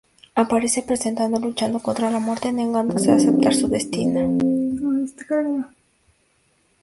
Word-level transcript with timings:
Aparece 0.33 0.79
representado 0.81 1.39
luchando 1.39 1.79
contra 1.79 2.09
la 2.09 2.17
muerte, 2.17 2.51
negándose 2.51 3.11
a 3.11 3.17
aceptar 3.17 3.53
su 3.53 3.67
destino. 3.67 4.35